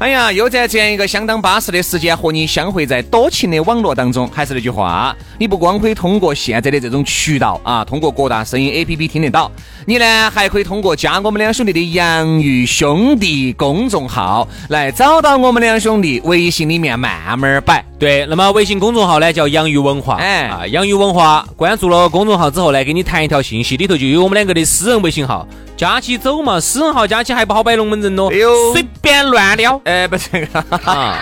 [0.00, 4.26] 哎呀，又在这样一个相当巴适的时间和你相会在多情的网络当中。
[4.32, 9.52] 还是那句话，你不光可以通过现在的这种渠道啊，通过各大声音 APP 听得到，
[9.84, 17.84] 你呢还可以通过加我们两兄弟的洋芋兄弟公众号来找到我们两兄弟，微信里面慢慢摆。
[17.98, 25.46] 对，那么微信公众号呢叫洋芋文化，哎啊，洋芋文化，关注了公众号之后呢，给你弹一条信息，里头就有我们两个的私人微信号，
[25.80, 30.46] 加起走嘛，私人号加起还不好摆龙门阵咯，哎呦随便乱撩哎，不是，
[30.84, 31.16] 啊。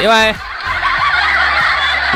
[0.00, 0.34] 另外，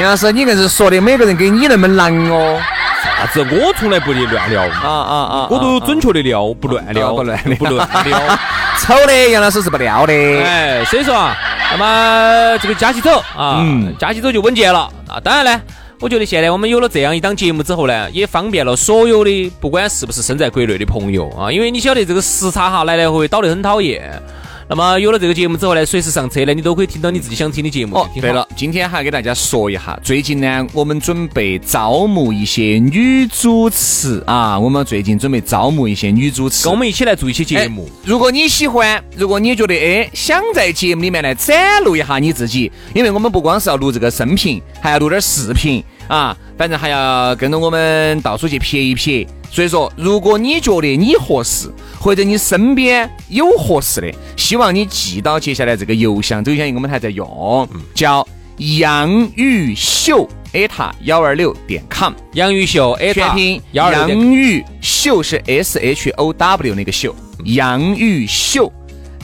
[0.01, 2.61] 杨老师，你硬是说的每个人跟你那么难哦。
[3.05, 5.49] 啥子我从来不得乱撩，啊啊啊！
[5.49, 8.21] 我都准确的撩，不乱撩，啊不乱撩不乱撩。
[8.81, 10.13] 丑的杨老师是不撩的。
[10.13, 11.37] 哎，所以说啊，
[11.71, 15.21] 那么这个加起走啊，嗯加起走就稳健了啊。
[15.23, 15.61] 当然呢，
[16.05, 24.23] 我觉得现在我们有了这样一档节目之后呢，也方便了所有的不管是不是身在国内的朋友啊，因为你晓得这个时差哈来来回回倒得很讨厌。
[24.67, 27.97] 那么有了这个节目之后呢，随时上车呢，你都可以听到你自己想听的节目。
[27.97, 36.79] 哦，对了，，今天还给大家说一下，最近呢，我们准备招募一些女主持啊，我们最近准备招募一些女主持跟我。
[36.79, 37.87] 们一起来做一些节目。
[37.91, 49.27] 哎如果你喜欢，如果你觉得哎想在节目里面来展露一下你自己，因为我们不光是要录这个声频，还要录点视频啊，反正还要跟着我们到处去撇一撇。
[49.51, 51.71] 所以说，如果你觉得你合适，
[52.01, 58.27] 或者你身边有合适的，希望你记到接下来这个邮箱，这个邮箱我们还在用，叫
[58.57, 62.13] 杨玉秀艾塔幺二六点 com。
[62.33, 67.15] 杨玉秀，哎，全拼幺二洋六芋秀是 S H O W 那个秀，
[67.45, 68.73] 杨玉秀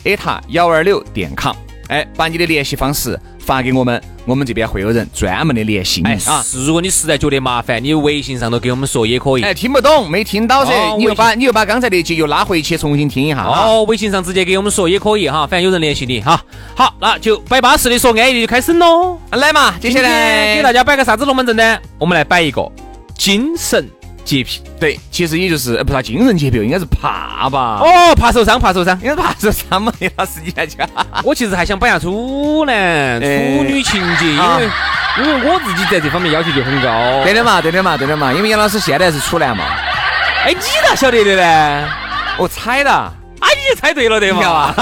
[0.04, 1.56] 艾塔幺二六点 com，
[1.88, 3.18] 哎，把你的联系方式
[3.50, 6.40] 发给我们，我们这边会有人专门的联系你哎啊。
[6.40, 9.42] 是，如果你实在觉得麻烦，你微信上头给我们说也可以。
[9.42, 13.66] 哎，听不懂没听到噻哦，你又把你又把刚才那节又拉回去重新听一下啊。
[13.66, 16.40] 哦，微信上直接给我们说也可以哈，反正有人联系你哈。
[16.76, 19.18] 好，那就摆巴适的说安逸的就开始喽。
[19.32, 21.76] 来嘛，接下来给大家摆个啥子龙门阵呢？
[21.98, 22.70] 我们来摆一个
[23.18, 23.84] 精神
[24.30, 24.62] 洁癖。
[24.78, 27.78] 对，其实也就是呃不是精神洁癖，应该是怕吧？
[27.82, 28.96] 哦，怕受伤，怕受伤。
[29.02, 30.88] 应该是怕受伤嘛，杨 老师你来讲。
[31.24, 34.68] 我其实还想摆下处男、哎处女情节，因啊为
[35.18, 37.24] 因为我自己在这方面要求就很高。
[37.24, 39.64] 对的嘛，对的嘛，对的嘛，因为杨老师现在是处男嘛。
[40.44, 41.88] 哎，你咋晓得的呢？
[42.38, 42.90] 我猜的。
[42.90, 44.72] 啊，你猜对了对你嘛？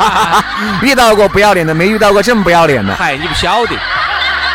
[0.82, 2.94] 遇到过不要脸的，没遇到过这么不要脸的。
[2.94, 3.72] 嗨，你不晓得，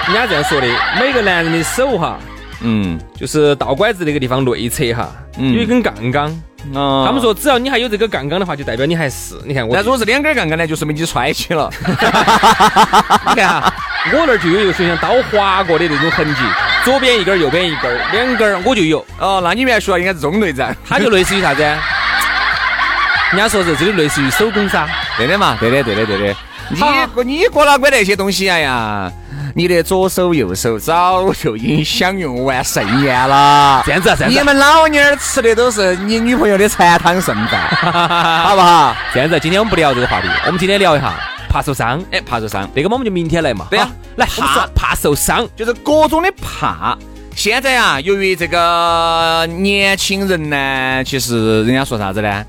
[0.08, 0.68] 人家这样说的，
[1.00, 2.18] 每个男人的手哈，
[2.62, 6.42] 嗯，就是倒拐子那个地方内侧哈，嗯有一根杠杠。
[6.74, 9.36] 哦他们，说，只要你还有这个杠杠的话，就代表你还是。
[9.46, 11.72] 你看我，那如果是两根杠杠呢，就说明你揣起了。
[11.88, 13.74] 你看哈，
[14.12, 16.42] 我那儿就有一个就像刀划过的那种痕迹，
[16.84, 19.00] 左边一根儿，右边一根儿，两根儿我就有。
[19.20, 20.76] 哦，那你原来说应该是中队长。
[20.86, 21.62] 它就类似于啥子？
[21.64, 24.86] 人家说是这个类似于手工纱。
[25.18, 26.36] 对的嘛，对的，对的，对的。
[26.70, 28.50] 你好你过哪管那些东西？
[28.50, 29.12] 哎呀，
[29.56, 33.82] 你的左手右手早就已经享用完盛宴了。
[33.86, 37.68] 这样子啊，这样子啊，你们老娘儿吃的都是你女朋友的残汤剩饭，
[38.44, 38.96] 好不好？
[39.14, 41.14] 这样子啊，今天我们不聊这个话题，我们今天聊一下
[41.50, 42.00] 怕受伤。
[42.12, 43.66] 哎，怕受伤，这个嘛，我们就明天来嘛。
[43.70, 45.48] 对呀好来，怕怕受伤。
[45.56, 46.98] 就是各种的怕。
[47.36, 52.46] 现在啊，由于这个年轻人呢，其实人家说啥子呢？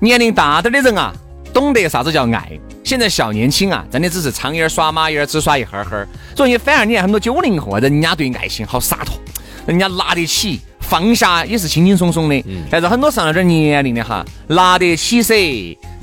[0.00, 1.12] 年龄大点的人啊，
[1.54, 2.50] 懂得啥子叫爱。
[2.82, 6.06] 现在小年轻啊，真的只是苍蝇儿耍马眼儿，只耍一哈儿哈儿。
[6.36, 9.16] 所以反而你看很多九零后啊，人家对爱情好洒脱，
[9.64, 12.44] 人家拿得起，放下也是轻轻松松的。
[12.68, 15.34] 但是很多上了点年龄的哈，拿得起噻，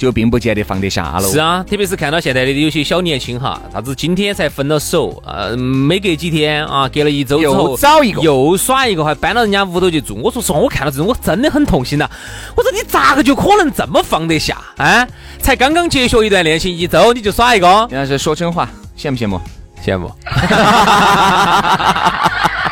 [0.02, 1.30] 就并不见得放得下了。
[1.30, 10.20] 是啊，特别是看到现在的有些小年轻哈，啥子今天才分了手，呃，没隔几天啊，隔了一周之后又找一个又耍一个，还搬到人家屋头去住。
[10.24, 12.10] 我说实话，我看到这种我真的很痛心呐、
[12.56, 15.08] 我说你咋个就可能这么放得下啊？
[15.40, 18.68] 才刚刚结束一段恋情一周你就耍一个，要是说真话，
[18.98, 19.40] 羡不羡慕？
[19.86, 20.12] 羡慕。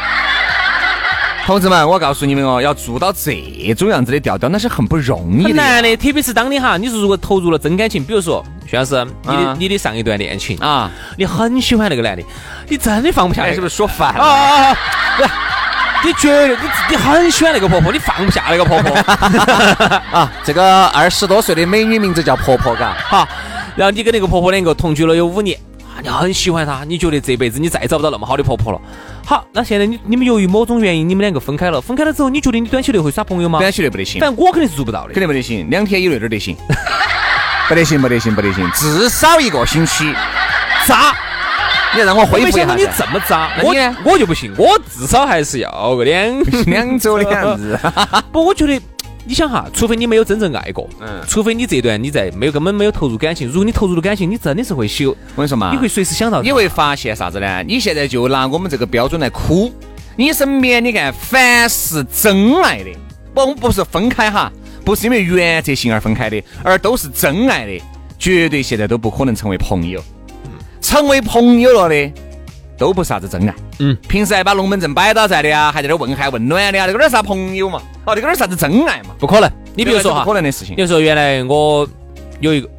[1.50, 3.34] 同志们，我告诉你们哦，要做到这
[3.75, 5.50] 种样子的调调，那是很不容易的。
[5.50, 12.22] 很难的，特别是当你哈，你说如果投入了真感情，比如说徐老师，你的你的上一段恋情啊，你很喜欢那个男的，
[12.68, 14.78] 你真的放不下来，是不是说反了？
[16.06, 16.56] 你觉得你
[16.92, 18.95] 你很喜欢那个婆婆，你放不下那个婆婆
[20.16, 20.31] 啊？
[20.44, 23.28] 这个二十多岁的美女名字叫婆婆，嘎，好，
[23.75, 25.57] 然后你跟那个婆婆两个同居了有五年。
[26.01, 28.81] 你很喜欢她，你觉得这辈子你再找不到那么好的婆婆了。
[29.25, 31.80] 好，那现在你你们由于某种原因，你们两个分开了。
[31.80, 33.60] 分开了之后，你觉得你短期内会耍朋友吗？
[33.60, 34.19] 短期内不得行。
[34.19, 35.69] 反正我肯定是做不到的，肯定不得行。
[35.69, 36.56] 两天以内都得行，
[37.68, 40.13] 不得行，不得行，不得行，至少一个星期。
[40.88, 41.13] 渣！
[41.96, 42.75] 你让我恢复一下。
[42.75, 43.74] 你这么渣，我
[44.04, 47.80] 我就不行，我至少还是要个两两周的样子。
[48.31, 48.81] 不，我觉得。
[49.25, 53.48] 你想哈，除非你没有真正爱过，嗯，除非你这段你在没有根本没有投入感情。
[53.48, 55.12] 如果你投入了感情，你真的是会修。
[55.12, 57.63] 我跟你说嘛，你会随时想到，你会发现啥子呢？
[57.63, 59.71] 你现在就拿我们这个标准来哭。
[60.16, 62.89] 你身边你看，凡是真爱的，
[63.33, 64.51] 不不是分开哈，
[64.83, 67.81] 不是因为原则性而分开的，而都是真爱的，
[68.18, 70.01] 绝对现在都不可能成为朋友。
[70.81, 72.12] 成为朋友了的。
[72.80, 77.80] 都不是啥子真爱，嗯，平时还把龙门阵摆到在的啊，还在那问寒问暖的啊，那个点啥朋友嘛？
[78.06, 79.10] 哦，那个点啥子真爱嘛？
[79.20, 79.52] 不可能。
[79.76, 80.76] 你比如说哈，不可能的事情。
[80.78, 81.88] 比如说原来我
[82.40, 82.70] 有一个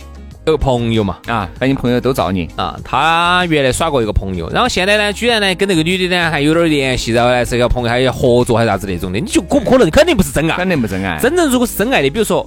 [0.47, 9.91] 有个朋友嘛，啊，把你朋友都造你啊，他原来耍过一个朋友，然后现在呢，居然呢跟那个女的呢还有点联系，然后呢是个朋友，还要合作还是啥子那种的，你就可不可能？
[9.91, 11.19] 肯定不是真爱，肯定不真爱。
[11.20, 12.44] 真正如果是真爱的，比如说。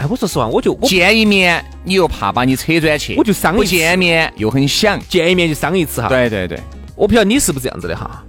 [0.00, 6.08] 哎，我说实话，我就见一面，你又怕把你扯转去，我就伤不见面又很想见一面就伤一次哈。
[6.08, 6.58] 对对对，
[6.96, 8.24] 我不晓得你是不是这样子的哈。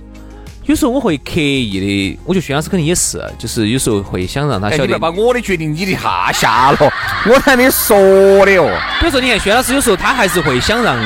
[0.66, 5.00] 有时候我会刻意的，我觉得薛老师肯定也是，就是有时候会想让他晓得。
[5.00, 6.94] 把我的决定你的下下了，
[7.26, 7.98] 我还没说
[8.46, 8.78] 的哦。
[9.00, 11.00] 比如说，你看薛老师有时候他还是会想让，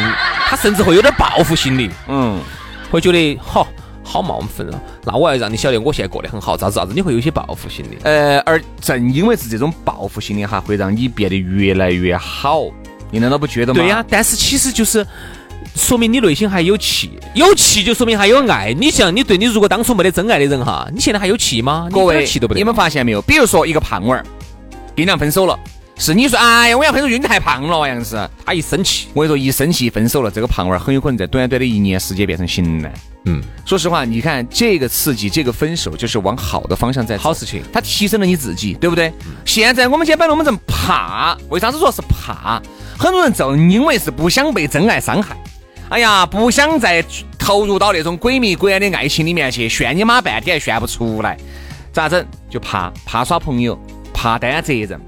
[0.48, 2.40] 他甚至会有点报复心理，嗯，
[2.90, 3.68] 会觉得好。
[4.06, 4.80] 好冒犯啊！
[5.04, 6.94] 那我要让你晓得，我现在过得很好，咋子咋子？
[6.94, 7.98] 你会有些报复心理。
[8.04, 12.62] 呃，而正因为是这种报复心理哈，会让你变得越来越好。
[13.10, 13.80] 你难道不觉得吗？
[13.80, 15.06] 对呀，但是其实就是
[15.76, 18.74] 说明你内心还有气，有气就说明还有爱。
[18.74, 21.90] 你像你对你如果当初没得真爱的人哈，你现在还有气吗？
[21.92, 22.60] 各位，气都不得。
[22.60, 23.22] 你们发现没有？
[23.24, 24.24] 比如说一个胖娃儿
[24.96, 25.58] 跟你俩分手了，
[25.98, 28.30] 是你说哎呀，我要分手，因为你太胖了，样子。
[28.46, 32.94] 他一生气，我跟你说，一生气分手了，这个胖娃儿很有可能在短短的一年时间变成型男。
[33.28, 39.12] 嗯，说实话，你看这个刺激，这个分手就是往好的方向在好事情，它提升了你自己，对不对？
[39.46, 42.62] 现在我们今天摆龙门阵，怕，为啥子说是怕？
[43.00, 45.36] 很多人正因为是不想被真爱伤害，
[45.90, 47.04] 哎呀，不想再
[47.40, 51.38] 投入到那种鬼迷鬼眼的爱情里面去，炫你妈半天还炫不出来，
[51.94, 52.24] 咋整？
[52.50, 53.80] 就怕怕耍朋友，
[54.14, 55.02] 怕担责任，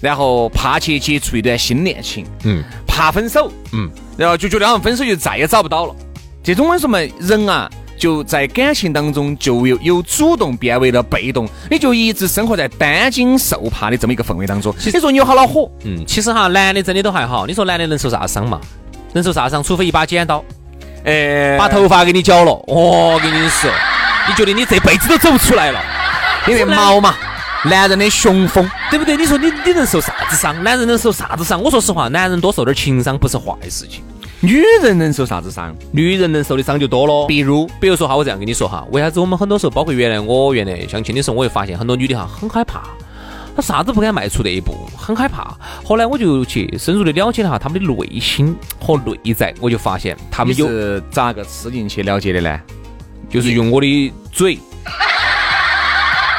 [0.00, 5.94] 然后怕去接触一段新恋情，嗯，怕分手，嗯，然后就觉得好像分手就再也找不到了。
[6.42, 14.74] 这种为什么人啊，就在感情当中就由由主动变为了被动，你就一直生活在担惊受怕的这么一个氛围当中。
[14.84, 15.70] 你说你有好恼火？
[15.84, 17.46] 嗯，其实哈，男的真的都还好。
[17.46, 18.58] 你说男的能受啥伤嘛？
[19.12, 19.62] 能受啥伤？
[19.62, 20.42] 除非一把剪刀，
[21.04, 22.52] 呃，把头发给你绞了。
[22.66, 23.70] 我跟你说，
[24.26, 25.78] 你觉得你这辈子都走不出来了？
[26.46, 27.14] 因为毛嘛，
[27.66, 29.16] 男人的雄风，对不对？
[29.16, 30.62] 你说你你能受啥子伤？
[30.64, 31.60] 男人能受啥子伤？
[31.62, 34.02] 我说实话，男人多受点情伤不是坏事情。
[34.40, 35.76] 女人能受啥子伤？
[35.92, 37.26] 女人能受的伤就多了。
[37.26, 42.80] 比如，比如说哈，我这样跟你说哈，为啥子我们很多时候，包括原来我原来相亲的时候，我会发现很多女的哈很害怕，
[43.54, 45.54] 她啥子不敢迈出那一步，很害怕。
[45.84, 52.58] 后来我就去深入的了解了哈他们的内心和内在，我就发现她们是咋个吃进去了解的呢？
[53.28, 54.58] 就是用我的嘴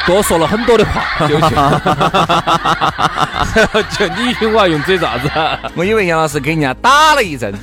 [0.06, 1.38] 多说了很多的话，就
[3.96, 5.30] 就你我要用嘴咋子？
[5.74, 7.54] 我以为杨老师给人家打了一针。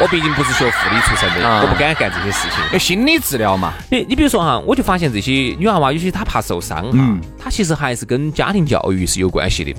[0.00, 2.58] 我毕竟不是学护理出身的，我不敢干这些事情。
[2.78, 3.74] 心理治疗嘛？
[3.90, 6.98] 你你比如说哈，我就发现这些女娃娃，有些她怕受伤哈，
[7.38, 9.72] 她其实还是跟家庭教育是有关系的。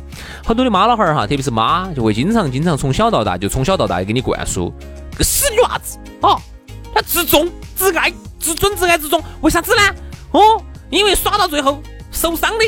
[0.45, 4.72] 很多的妈老汉儿哈，特别是妈，就会经常经常从小到大就从小到大给你灌输
[5.17, 6.38] 个死女娃子啊，
[6.93, 9.81] 她自重、自爱、自尊、自爱、自重，为啥子呢？
[10.34, 12.66] 哦，因为耍到最后受伤的。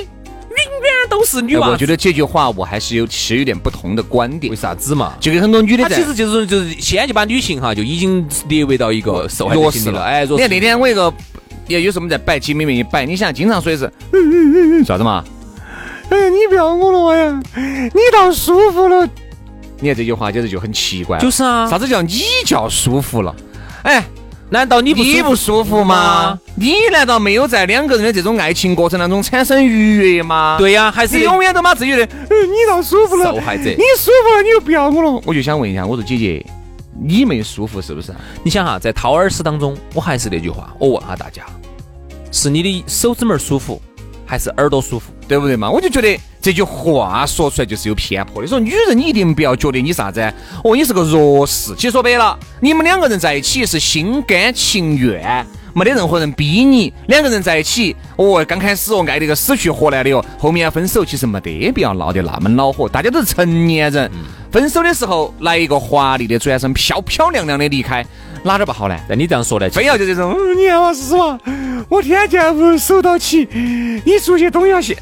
[0.56, 1.68] 永远都是女娃。
[1.68, 4.50] 我觉得这句话我还是有是有点不同的观点。
[4.50, 5.14] 为啥子嘛？
[5.20, 10.02] 就跟很多女的，她其实就是就是现在就把女性哈就已经列为到一个受害者了。
[10.02, 11.14] 哎，你看那天我一个，
[11.68, 15.26] 也有时候我们在摆姐妹们一摆，你想经常说的是啥子嘛？
[16.10, 19.06] 哎，你不要我了呀，你倒舒服了。
[19.82, 21.20] 你看这句话简直就很奇怪。
[21.20, 23.36] 就是啊，啥子叫你叫舒服了？
[23.84, 24.02] 哎。
[24.56, 26.40] 难道你不你不舒服吗？
[26.56, 30.56] 你难道没有在两个人的这种爱情过程当中产生愉悦吗？
[30.58, 35.22] 对呀，还是永远都把自己的，你倒舒服了，受害者，你舒服了，你又不要我了。
[35.26, 36.46] 我就想问一下，我说姐姐，
[36.98, 38.14] 你没舒服是不是？
[38.44, 41.44] 你想哈，在掏耳屎当中，我还是那句话，我问下大家，
[42.32, 43.82] 是你的手指门舒服，
[44.26, 45.12] 还是耳朵舒服？
[45.28, 45.70] 对不对嘛？
[45.70, 48.48] 我就觉得这句话说出来就是有偏颇的。
[48.48, 50.22] 说女人，你一定不要觉得你啥子
[50.64, 51.74] 哦，你是个弱势。
[51.76, 55.46] 其实说白了，你们两个人在一起是心甘情愿。
[55.78, 62.88] 没得任何人逼你，两个人在一起，哦，刚开始哦爱得个死去活来的哦，后面要分手，其实没得必要闹得那么恼火。
[62.88, 64.10] 大家都是成年人，
[64.50, 68.06] 分手的时候来一个华丽的转身，漂漂亮亮的离开，
[68.42, 68.98] 哪点不好呢？
[69.10, 71.38] 那你这样说呢，非要就这种，你看我是吧？
[71.90, 73.46] 我天天屋守到起，
[74.06, 74.98] 你出去东要西。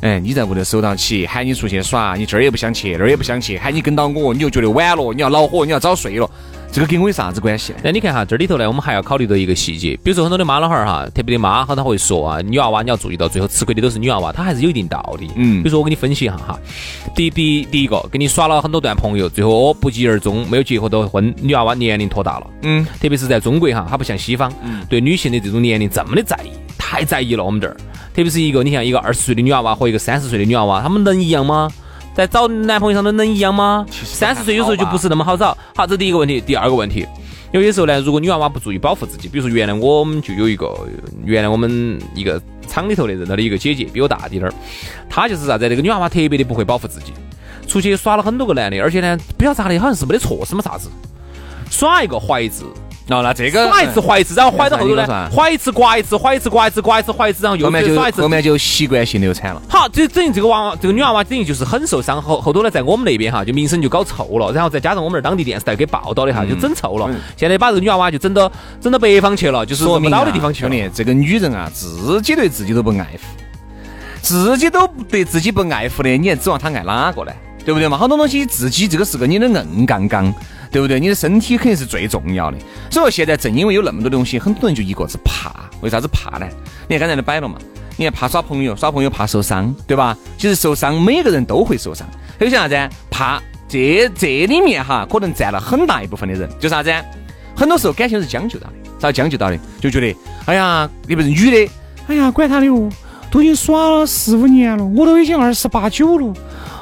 [0.00, 6.28] 哎，你在屋头守到起，喊你出去耍，你这儿也不想去，那儿也不想去，喊你跟到我，你就觉得晚了，你要恼火，你要早睡了。
[6.70, 7.74] 这个跟我有啥子关系？
[7.82, 15.30] 那你看哈，这里头呢，我们还要考虑到一个细节，比如说很多的妈老汉儿哈，特别的妈，好，他会说啊，女娃娃你要注意到，最后吃亏的都是女娃娃，她还是有一定道理。
[15.34, 16.58] 嗯，比如说我给你分析一下哈，
[17.14, 22.46] 第第第一个，跟你耍了很多段朋友，最后不疾而终，没有结合到婚，女娃娃年龄拖大了。
[22.62, 24.52] 嗯，特别是在中国哈，它不像西方，
[24.88, 27.42] 对女性的这种年龄这么的在意，太在意了。
[27.42, 27.74] 我们这儿，
[28.14, 31.68] 特别是一个你像一个二十岁的女娃娃和一个三十岁的女娃娃，她们能一样吗？
[32.18, 33.86] 在找男朋友上头能一样吗？
[33.92, 35.56] 三十岁有时候就不是那么好找。
[35.76, 37.06] 好，这第一个问题，第二个问题。
[37.52, 40.76] 有些时候呢，如果女娃娃不注意保护自己，比如说原来我们就有一个，
[41.24, 44.54] 原来我们一个厂里头的认到的一个姐姐，比我大滴点儿，
[45.08, 45.68] 她就是啥子？
[45.68, 47.12] 那个女娃娃特别的不会保护自己，
[47.68, 50.90] 出去耍了很多个男的，而且呢，不晓得咋的，好像是没得错什么啥子，
[51.70, 52.64] 耍一个怀一次。
[53.08, 59.62] 哦，那这个耍一次怀一次，然后怀到后头呢，怀一次刮一次，怀一次刮一次，刮一次怀一次，然后又耍一次，后面就习惯性流产了。
[59.66, 67.08] 好，这等于这个娃娃，这个女娃娃等于就是很受伤，后后头呢，在我们那边哈，就名声就搞臭了，然后再加上我们那当地电视台给报道的哈，就整臭了。
[67.34, 70.90] 现在把这个女娃娃就整到整到北方去了，就是说不到的地方去了。
[70.90, 73.20] 这个女人啊，自己对自己都不爱护，
[74.20, 77.32] 自己都对自己不爱护的，你还指望她爱哪个呢？
[77.64, 77.96] 对不对嘛？
[77.98, 80.32] 好多东西自己这个是个你的硬杠杠。
[80.70, 81.00] 对不对？
[81.00, 82.58] 你的身体肯定是最重要的。
[82.90, 85.52] 所以说现在正因为有那么多东西，很多人就一个字怕。
[85.80, 86.46] 为啥子怕呢？
[86.88, 87.56] 你看刚才都摆了嘛。
[87.96, 90.16] 你看怕耍朋友，耍朋友怕受伤，对吧？
[90.36, 92.06] 其实受伤每个人都会受伤。
[92.38, 92.76] 还有啥子？
[93.10, 96.48] 怕这这里面哈，可能占了很大一部分的人。
[96.60, 96.92] 就啥子？
[97.56, 99.58] 很多时候感情是将就到的，咋将就到的？
[99.80, 101.72] 就觉得，哎呀，你不是女的，
[102.06, 102.88] 哎呀，管他的哦，
[103.30, 106.32] 都已经耍了四五年了，我都已经二十八九了，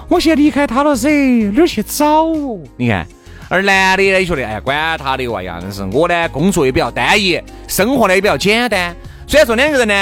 [0.08, 1.08] 我现在离开他了噻，
[1.52, 2.60] 哪儿去找哦？
[2.76, 3.06] 你看。
[3.48, 8.94] 而男的呢，觉得哎呀，管他的哇呀，但是我呢，工作也比较单一，生活呢也比较简单。
[9.26, 9.94] 虽然说两个人呢，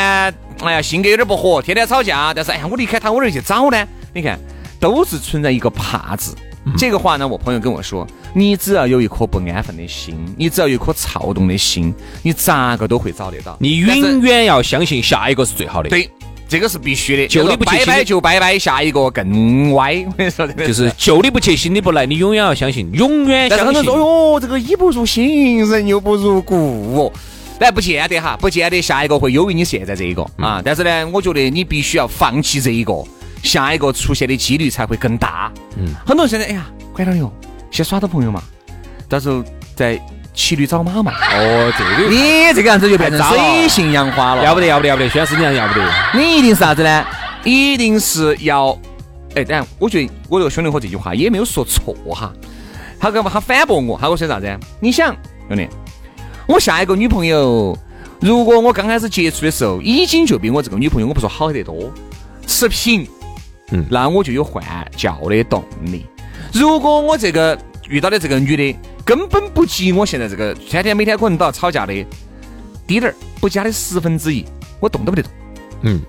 [0.62, 3.86] 哎呀，性格有点不合，天天吵架，但是哎呀，我离开他，我哪去找呢？
[4.12, 4.38] 你看，
[4.80, 6.34] 都是存在一个怕字。
[6.78, 13.54] 这个话呢，我朋友跟我说，你只要有一颗不安分的心，你只要有一颗躁动的心，你咋个都会找得到。
[13.60, 15.90] 你永远要相信下一个是最好的。
[15.90, 16.08] 对。
[16.46, 20.04] 这个是必须的，旧的不拜拜就拜拜，下一个更歪。
[20.06, 23.66] 我跟你说，就是旧的不去，新的不来，你永远要相信，永远相信。
[23.66, 27.12] 很多人说哟，这个衣不如新，人又不如故。
[27.58, 30.60] 但不见得哈，不见得下一个会优于你现在这一个啊。
[30.64, 33.02] 但是呢，我觉得你必须要放弃这一个，
[33.42, 35.50] 下一个出现的几率才会更大。
[35.76, 37.32] 嗯，很多人现在哎呀，管他哟，
[37.70, 38.42] 先耍到朋友嘛，
[39.08, 39.42] 到时候
[39.74, 40.00] 再。
[40.34, 41.12] 骑驴找马嘛？
[41.12, 45.88] 哦，这个你这个样子就变成水性杨花了，要不得，要不得，要不得，宣誓你样要不得。
[46.12, 47.06] 你一定是啥子呢？
[47.44, 48.76] 一定是要，
[49.36, 52.32] 哎，等下，我觉得我这个兄弟伙这句话也没有说错哈。
[52.98, 53.30] 他干嘛？
[53.32, 54.58] 他反驳我，他跟我说啥子？
[54.80, 55.14] 你想，
[55.48, 55.68] 兄弟，
[56.48, 57.78] 我下一个女朋友，
[58.20, 61.92] 如果我刚开始接触的时候，已经就比我这个女朋友，我不说好得多，
[62.46, 63.06] 持平，
[63.70, 64.64] 嗯，那我就有换
[64.96, 66.06] 教的动力。
[66.52, 67.56] 如果我这个
[67.88, 71.92] 遇到的这个女的，根本不及我现在这个天天每天可能都要吵架的
[72.86, 74.44] 低点儿，不加的十分之一，
[74.80, 75.30] 我动都不得动。
[75.82, 76.00] 嗯，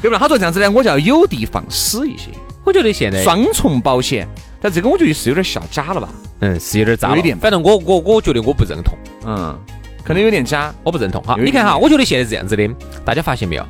[0.00, 0.18] 对不对？
[0.18, 2.30] 他说这样子呢，我就要有的放矢一些。
[2.64, 4.26] 我觉得现在双重保险，
[4.60, 6.08] 但这个我觉得是有点下假了吧？
[6.40, 7.36] 嗯，是有点渣，有点。
[7.36, 8.96] 反正我我我觉得我不认同。
[9.26, 9.58] 嗯，
[10.02, 11.22] 可能有点假，我不认同。
[11.22, 12.68] 哈，你看哈，我觉得现在是这样子的，
[13.04, 13.66] 大家发现没有？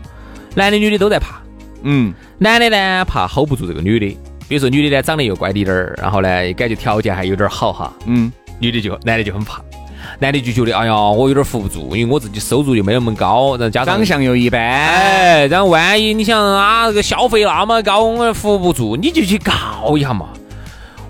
[0.54, 1.40] 男的女的都在怕。
[1.82, 4.06] 嗯，男的呢怕 hold 不住这个女的，
[4.48, 7.92] 比如说女的呢长得又乖滴点儿，然后呢感觉条件还有点好哈。
[8.06, 8.32] 嗯。
[8.58, 9.60] 女的就男的就很怕，
[10.18, 20.28] 男的就觉得哎呀，我有点扶不住，因为我自己收入又没那么高，然后加上长相又一般，哎，然后万一你想啊，这个消费那么高，我扶不住，你就去告一下嘛。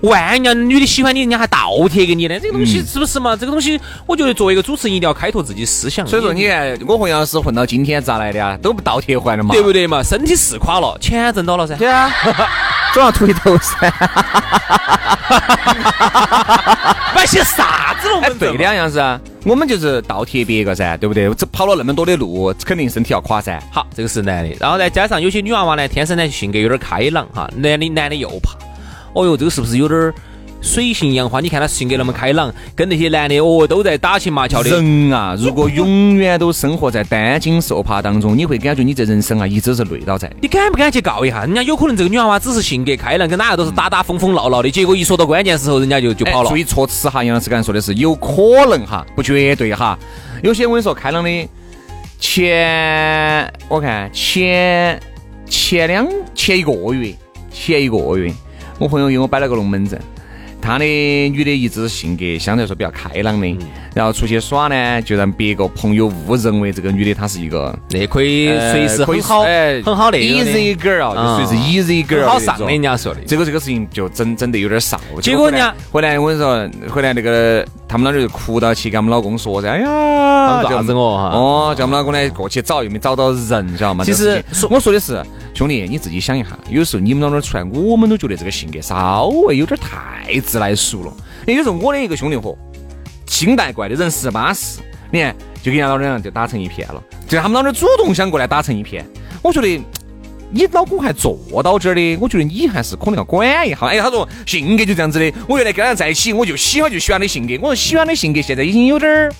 [0.01, 3.35] 万一人家女的喜欢你，人家还倒贴给你呢，这个东西是不是嘛？
[3.35, 6.05] 这个东西，我觉得作为一个主持人，一定要开拓自己思想。
[6.05, 8.55] 所以说，你看我和杨老师混到今天咋来的啊？
[8.61, 9.55] 都不倒贴还的嘛？
[9.55, 10.03] 对不对嘛？
[10.03, 11.75] 身体是垮了，钱挣到了噻。
[11.75, 12.11] 对啊，
[12.95, 13.91] 总要秃一头噻。
[17.13, 18.33] 摆些啥子了？
[18.39, 21.29] 对的，杨老师，我们就是倒贴别个噻，对不对？
[21.33, 23.61] 这跑了那么多的路，肯定身体要垮噻。
[23.69, 28.51] 好，这个是男的，然后再加上有些女娃娃呢，天生呢性格有点开朗哈，男的男的又怕。
[29.13, 30.13] 哦哟，这个是不是有点
[30.61, 34.69] 水性杨花，你看他性格那么开朗，跟那些男的哦都在打情骂俏的。
[34.71, 40.31] 人啊，如果永远都生活在担惊受怕当中，你会感觉你这人生啊一直是累倒在。
[40.41, 41.41] 你敢不敢去告一下？
[41.41, 46.49] 人家有可能这个女娃娃只是性格开朗，跟哪个都是打打疯疯闹闹的，结果一说到关键时候，人家就就跑了。
[46.49, 49.97] 注意措辞哈，杨老师刚才说的是有可能哈，不绝对哈。
[50.41, 51.49] 有些我跟你说，开朗的
[52.19, 54.99] 前我看前
[55.47, 57.13] 前两前一个月，
[57.51, 58.33] 前一个月，
[58.79, 59.99] 我朋友给我摆了个龙门阵。
[60.65, 63.55] 他的女的一直性格相对来说比较开朗的，
[63.93, 69.43] 然后出去耍呢，就让别个朋友误认为这个女的她是一个那可以随时很好
[69.83, 73.21] 很好的 easy girl，就随时 easy girl，好上的人家说的。
[73.27, 74.99] 这个这个事情就整整得有点上。
[75.21, 81.29] 结果人家回来我跟你说，回来那个他们老娘就哭到去跟我们老公说噻，哎呀，啥子我哈？
[81.37, 84.03] 哦，叫我们老公呢过去找，又没找到人，知道吗？
[84.03, 85.21] 其实我说的是。
[85.55, 91.13] 兄弟，你自己想一下，有时候你们老那儿出来，我们都觉得这个性格稍微有点太自来熟了。
[91.47, 92.57] 有时候我的一个兄弟伙，
[93.25, 95.33] 清带怪的人十八四，你看
[95.63, 97.01] 就跟人家老娘就打成一片了。
[97.25, 99.05] 就他们老娘主动想过来打成一片，
[99.41, 99.81] 我觉得
[100.51, 103.77] 你老公还坐到这儿的，我觉得你还是可能要管一下。
[103.85, 107.53] 哎，他说性格就这样子的，我原来跟他在一起，我就喜欢就喜欢的性格。
[107.61, 109.33] 我说喜欢的性格现在已经有点儿，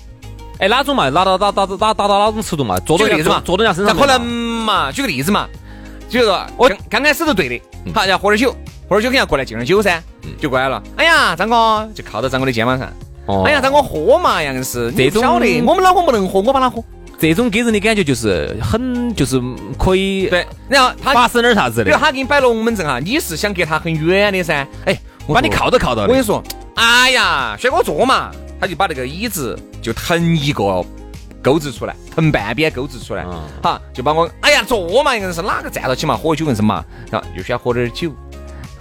[0.60, 1.10] 哎，哪种嘛？
[1.10, 2.78] 哪到打打打打到哪种程度嘛？
[2.80, 3.42] 做个例子嘛？
[3.44, 4.90] 做到人家身上那可能嘛？
[4.90, 5.46] 举个例子嘛？
[6.08, 7.60] 就是说，我刚开始都对的，
[7.94, 8.54] 好要喝点酒，
[8.88, 10.00] 喝点酒肯定要过来敬点酒噻，
[10.40, 10.82] 就过来了。
[10.96, 12.88] 哎呀，张哥就靠到张哥的肩膀上。
[13.44, 16.82] 哎呀，张哥喝嘛，样是这种晓得，我们老公不能喝，我帮他喝。
[17.18, 19.40] 这种给人的感觉就是很，就是
[19.78, 20.46] 可以对。
[20.68, 21.84] 然后他发生点啥子的？
[21.84, 24.66] 比如他给你摆龙门阵哈，你是想隔他很远的噻？
[24.84, 24.96] 哎，
[25.26, 26.02] 我把你靠都靠到。
[26.02, 26.42] 我跟你说，
[26.74, 30.84] 哎呀，轩哥坐嘛，他就把那个椅子就腾一个。
[31.42, 33.26] 钩子出来，横半边钩子出来，
[33.62, 38.10] 好，就把我，哎呀，坐嘛，应该是哪个站到起嘛，喝酒硬是嘛，然后又需要喝点酒，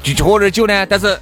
[0.02, 0.86] 就喝点酒呢。
[0.86, 1.20] 但是，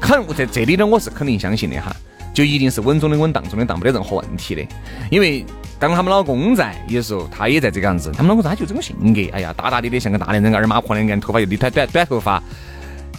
[0.00, 1.94] 肯在这里呢，我是肯定相信的哈，
[2.32, 4.64] 就一定是稳中的稳，当中的当，没得任何问题的。
[5.10, 5.44] 因为
[5.80, 12.40] 当他们老公在，有时候他也在这个样子，他们老公他就这种性格，哎呀，大大咧咧像个大男人，二马婆两个头发又理短短短头发。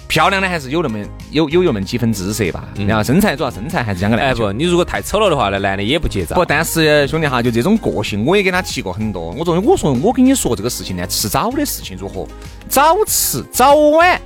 [0.07, 0.97] 漂亮的还是有那么
[1.31, 4.24] 有有那么几分姿色吧，然后身材主要身材还是讲个来。
[4.24, 6.35] 哎不，你如果太丑了的话，那男的也不接招。
[6.35, 9.31] 不，但是兄弟哈，就这种个性，我也跟他提过很多。
[9.31, 12.25] 我说，我说我跟你说这个事情呢，迟早的事情如何？
[12.70, 14.20] 早迟早晚，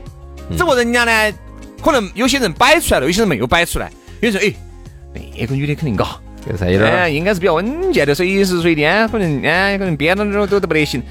[0.51, 1.37] 只不过人家呢，
[1.81, 3.91] 可能有些人摆出来了，有些人没有摆出来。
[4.19, 4.53] 有人说，哎，
[5.39, 6.19] 那个女的肯定嘎，
[6.59, 11.01] 哎，应该是比较稳健的，随时随地可能哎，可能编到那都都不得行。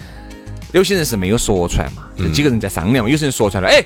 [0.72, 3.84] 有些人是没有说出来嘛，几个人在商量嘛，有些人说出来了，哎。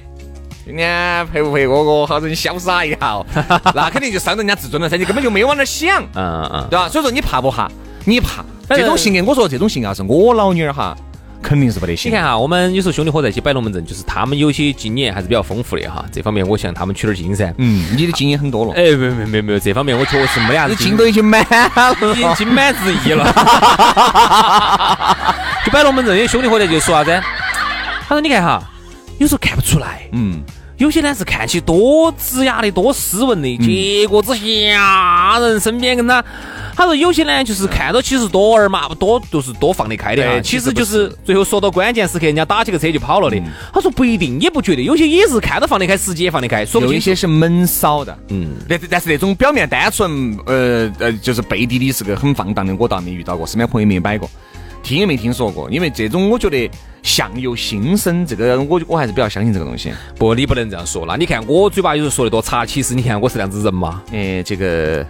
[0.65, 3.27] 今天陪不陪哥哥，好生潇洒一下哦，
[3.75, 6.89] 那肯定就伤人家自尊了噻，你根本就没往那儿想，嗯嗯，对吧？
[6.89, 7.71] 所以说你怕不怕？
[8.07, 9.23] 你怕这种性格？
[9.29, 10.97] 我说这种性格是我老女儿哈，
[11.43, 12.11] 肯定是不得行。
[12.11, 17.53] 你看哈，我们有时候兄弟伙在一起摆龙门阵，就是他们有些经验还是比较丰富的哈，这方面我向他们取点经噻。
[17.59, 18.73] 嗯，你的经验很多了。
[18.73, 20.75] 哎，没没没没有，这方面我确实没啥子。
[20.77, 23.25] 经都已经满了，已经心满之意了。
[25.67, 27.23] 就摆龙门阵，有兄弟伙在就说啥子？
[28.09, 28.63] 他说你看哈。
[29.19, 30.43] 有时候看不出来，嗯，
[30.77, 36.25] 有些呢是看起多直雅的、多斯文的，结果之下人身边跟他，
[36.77, 43.41] 他说有些呢就是看到其实多儿嘛，多就是多放得开的，其实就是最后说到关键时刻，人家打起个车就跑了的。
[43.73, 54.29] 他说不一定，也不觉得，有些也是看到放得开，实际也放得开，说不有一些是闷骚的，嗯，但但是那种表面单纯，呃呃，就是背地里是个很放荡的，我倒没遇到过，身边朋友没摆过。
[54.85, 56.71] 听也没听说过，因为这种我觉得
[57.03, 59.93] 相由心生，这个我我还是比较相信这个东西。
[60.17, 61.05] 不，你不能这样说。
[61.09, 64.03] 那你看我嘴巴有时候说的多差，其实你看我是这样子人嘛。
[64.13, 65.05] 哎，这个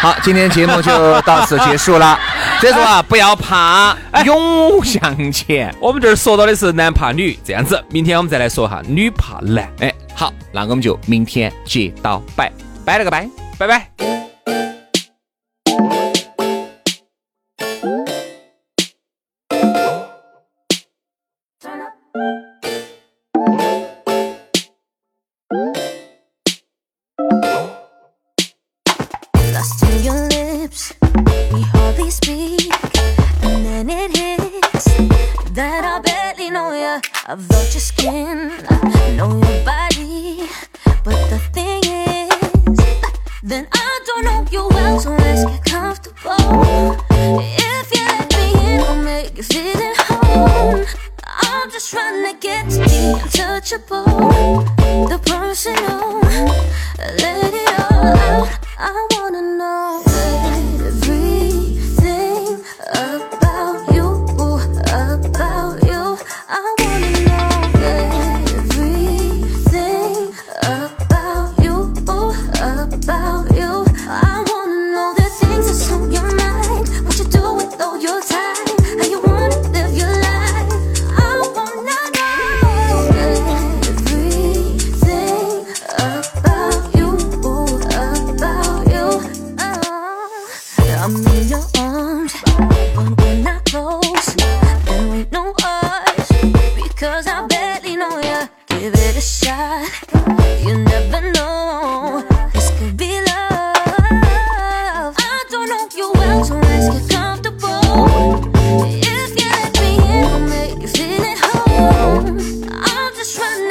[0.00, 2.18] 好，今天节目就到此结束了。
[2.60, 5.74] 所以说啊，不要怕，勇向前。
[5.80, 9.70] 我们这儿说到的是男怕女，这样子，明天我们再来说哈女怕男。
[9.80, 12.50] 哎，好，那我们就明天接到拜，
[12.84, 14.23] 拜了个拜，拜拜。
[37.26, 40.46] I've loved your skin, I know your body.
[41.02, 42.78] But the thing is,
[43.42, 46.96] then I don't know you well, so let's get comfortable.
[47.10, 50.86] If you let me in, I'll make you feel at home.
[51.24, 54.04] I'm just trying to get to be untouchable,
[55.08, 56.20] the personal.
[57.20, 57.43] Let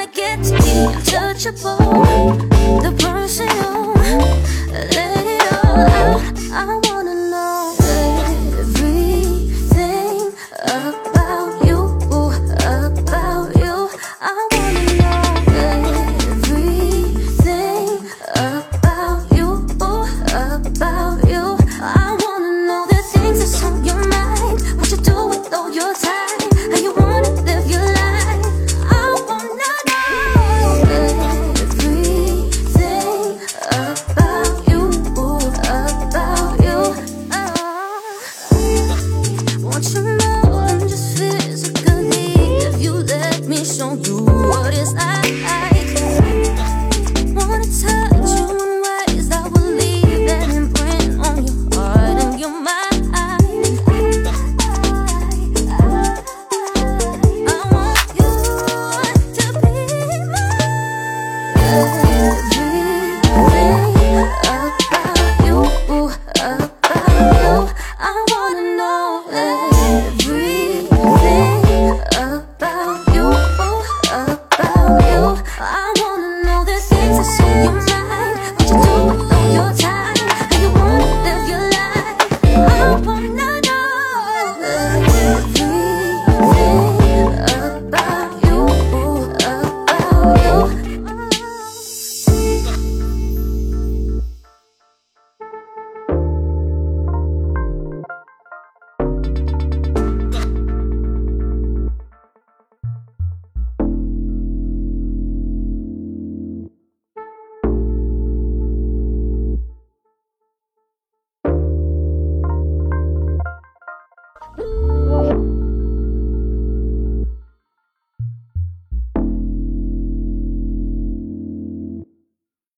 [0.03, 1.77] wanna get to me, untouchable,
[2.81, 3.93] the person you
[4.73, 6.21] let it all out.
[6.51, 6.82] I
[43.65, 45.62] show you what it's like.